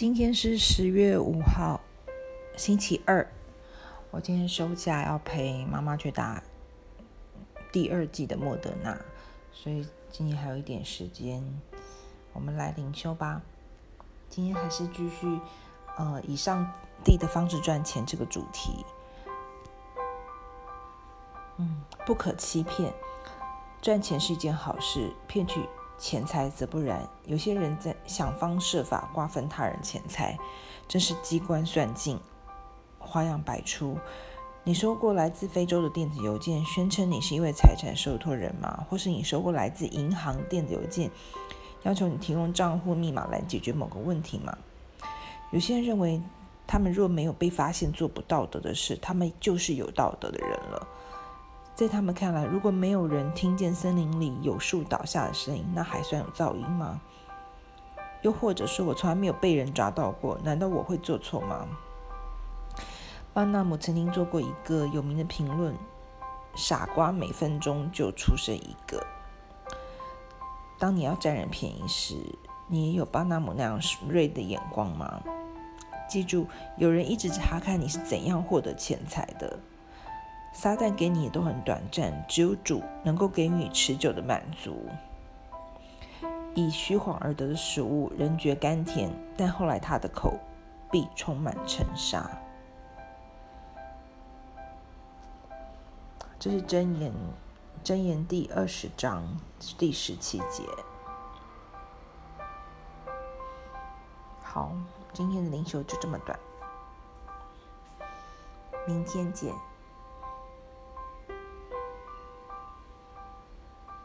[0.00, 1.78] 今天是十月五号，
[2.56, 3.30] 星期二。
[4.10, 6.42] 我今天休假，要陪妈妈去打
[7.70, 8.98] 第二剂的莫德纳，
[9.52, 11.44] 所以今天还有一点时间，
[12.32, 13.42] 我们来灵修吧。
[14.30, 15.38] 今天还是继续，
[15.98, 16.66] 呃，以上
[17.04, 18.86] 帝的方式赚钱这个主题。
[21.58, 22.90] 嗯，不可欺骗，
[23.82, 25.60] 赚钱是一件好事，骗取
[26.00, 27.06] 钱财则不然。
[27.26, 30.36] 有些人在想方设法瓜分他人钱财，
[30.88, 32.18] 真是机关算尽，
[32.98, 33.98] 花样百出。
[34.64, 38.86] 你收过来自非洲的电子邮件，宣称你是一位财产受托人吗？
[38.88, 41.10] 或是你收过来自银行电子邮件，
[41.82, 44.56] 要求你提供账户密码来解决某个问题吗？
[45.50, 46.20] 有些人认为，
[46.66, 50.88] 他们若没有被发现做不道德的事，他们就是有道德的人了。
[51.74, 57.00] 在他们看来，如果没有人听见森林里有树倒下的声音，那还算有噪音吗？
[58.22, 61.66] 又或者说，我从来没有被人抓到过，难道我会做错吗？
[63.32, 65.74] 巴纳姆曾经做过一个有名的评论
[66.54, 69.06] ：“傻瓜每分钟就出生一个。”
[70.78, 72.16] 当你要占人便宜时，
[72.66, 75.22] 你也有巴纳姆那样锐的眼光吗？
[76.08, 79.58] 记住，有人一直查看你是怎样获得钱财的。
[80.52, 84.86] 撒旦给你都很短暂，只有主能够给予你持久的满足。
[86.54, 90.38] 以虚谎而得的食物，人觉甘甜，但后来他的口
[90.90, 92.28] 必充满尘沙。
[96.38, 97.12] 这是箴言，
[97.84, 99.24] 箴言第二十章
[99.78, 100.64] 第十七节。
[104.42, 104.72] 好，
[105.12, 106.38] 今天的灵修就这么短，
[108.86, 109.54] 明天见。